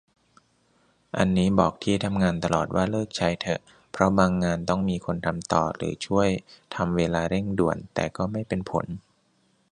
[1.17, 3.61] อันนี้บอกที่ทำงานตลอดว่าเลิกใช้เถอะ
[3.91, 6.29] เพราะบางงานต้องมีคนทำต่อหรือช่วย
[6.75, 8.85] ทำเวลาเร่งด่วน แต่ก็ไม่เป็นผล